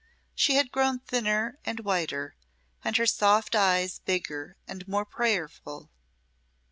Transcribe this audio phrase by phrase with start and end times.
[0.33, 2.35] She had grown thinner and whiter,
[2.83, 5.91] and her soft eyes bigger and more prayerful.